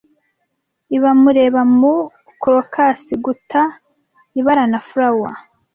I 0.95 0.97
bamureba 1.03 1.61
mu 1.79 1.93
crocus 2.41 3.01
guta 3.23 3.61
Ibara 4.39 4.63
na 4.71 4.79
flower, 4.89 5.35